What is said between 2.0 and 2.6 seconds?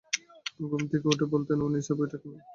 একটু দেখ তো।